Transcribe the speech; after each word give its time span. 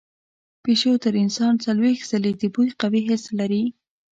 پیشو 0.63 0.91
تر 1.03 1.13
انسان 1.23 1.53
څلوېښت 1.65 2.05
ځله 2.11 2.31
د 2.41 2.43
بوی 2.53 2.69
قوي 2.81 3.01
حس 3.07 3.23
لري. 3.39 3.63